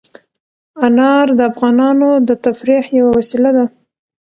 انار 0.87 1.27
د 1.37 1.39
افغانانو 1.51 2.09
د 2.27 2.29
تفریح 2.45 2.83
یوه 2.97 3.11
وسیله 3.17 3.49
ده. 3.57 3.65